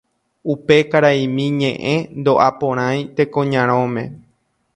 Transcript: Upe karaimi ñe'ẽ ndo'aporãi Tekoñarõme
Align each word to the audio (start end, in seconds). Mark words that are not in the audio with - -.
Upe 0.51 0.75
karaimi 0.91 1.45
ñe'ẽ 1.59 1.95
ndo'aporãi 2.19 2.99
Tekoñarõme 3.15 4.03